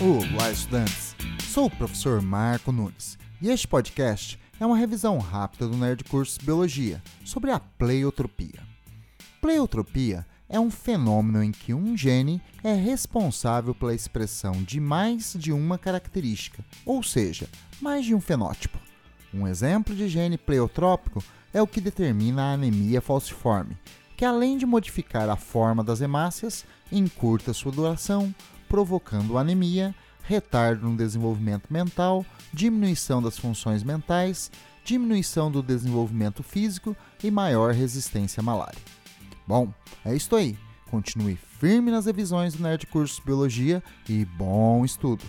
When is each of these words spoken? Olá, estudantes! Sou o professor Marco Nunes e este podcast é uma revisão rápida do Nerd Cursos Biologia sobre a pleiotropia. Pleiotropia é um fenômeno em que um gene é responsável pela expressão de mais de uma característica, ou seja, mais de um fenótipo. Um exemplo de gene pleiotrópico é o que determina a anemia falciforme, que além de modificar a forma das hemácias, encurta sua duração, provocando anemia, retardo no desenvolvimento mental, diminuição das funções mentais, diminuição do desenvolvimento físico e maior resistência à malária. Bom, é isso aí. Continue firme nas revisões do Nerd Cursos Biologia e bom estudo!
Olá, 0.00 0.52
estudantes! 0.52 1.16
Sou 1.52 1.66
o 1.66 1.70
professor 1.70 2.22
Marco 2.22 2.70
Nunes 2.70 3.18
e 3.42 3.50
este 3.50 3.66
podcast 3.66 4.38
é 4.60 4.64
uma 4.64 4.76
revisão 4.76 5.18
rápida 5.18 5.66
do 5.66 5.76
Nerd 5.76 6.04
Cursos 6.04 6.38
Biologia 6.38 7.02
sobre 7.24 7.50
a 7.50 7.58
pleiotropia. 7.58 8.60
Pleiotropia 9.40 10.24
é 10.48 10.60
um 10.60 10.70
fenômeno 10.70 11.42
em 11.42 11.50
que 11.50 11.74
um 11.74 11.96
gene 11.96 12.40
é 12.62 12.72
responsável 12.74 13.74
pela 13.74 13.92
expressão 13.92 14.52
de 14.62 14.78
mais 14.78 15.34
de 15.36 15.52
uma 15.52 15.76
característica, 15.76 16.64
ou 16.86 17.02
seja, 17.02 17.48
mais 17.80 18.04
de 18.04 18.14
um 18.14 18.20
fenótipo. 18.20 18.78
Um 19.34 19.48
exemplo 19.48 19.96
de 19.96 20.08
gene 20.08 20.38
pleiotrópico 20.38 21.24
é 21.52 21.60
o 21.60 21.66
que 21.66 21.80
determina 21.80 22.44
a 22.44 22.52
anemia 22.52 23.00
falciforme, 23.00 23.76
que 24.16 24.24
além 24.24 24.58
de 24.58 24.64
modificar 24.64 25.28
a 25.28 25.36
forma 25.36 25.82
das 25.82 26.00
hemácias, 26.00 26.64
encurta 26.92 27.52
sua 27.52 27.72
duração, 27.72 28.32
provocando 28.68 29.38
anemia, 29.38 29.94
retardo 30.22 30.88
no 30.88 30.96
desenvolvimento 30.96 31.72
mental, 31.72 32.24
diminuição 32.52 33.22
das 33.22 33.38
funções 33.38 33.82
mentais, 33.82 34.50
diminuição 34.84 35.50
do 35.50 35.62
desenvolvimento 35.62 36.42
físico 36.42 36.96
e 37.22 37.30
maior 37.30 37.72
resistência 37.72 38.40
à 38.40 38.44
malária. 38.44 38.80
Bom, 39.46 39.72
é 40.04 40.14
isso 40.14 40.34
aí. 40.36 40.58
Continue 40.90 41.36
firme 41.36 41.90
nas 41.90 42.06
revisões 42.06 42.54
do 42.54 42.62
Nerd 42.62 42.86
Cursos 42.86 43.20
Biologia 43.24 43.82
e 44.08 44.24
bom 44.24 44.84
estudo! 44.84 45.24